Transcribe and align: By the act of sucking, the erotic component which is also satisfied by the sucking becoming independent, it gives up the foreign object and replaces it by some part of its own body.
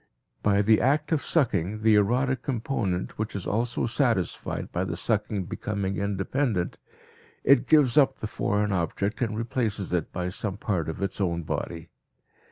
By 0.41 0.63
the 0.63 0.81
act 0.81 1.11
of 1.11 1.21
sucking, 1.23 1.83
the 1.83 1.93
erotic 1.93 2.41
component 2.41 3.19
which 3.19 3.35
is 3.35 3.45
also 3.45 3.85
satisfied 3.85 4.71
by 4.71 4.83
the 4.83 4.97
sucking 4.97 5.45
becoming 5.45 5.97
independent, 5.97 6.79
it 7.43 7.67
gives 7.67 7.99
up 7.99 8.17
the 8.17 8.25
foreign 8.25 8.71
object 8.71 9.21
and 9.21 9.37
replaces 9.37 9.93
it 9.93 10.11
by 10.11 10.29
some 10.29 10.57
part 10.57 10.89
of 10.89 11.03
its 11.03 11.21
own 11.21 11.43
body. 11.43 11.91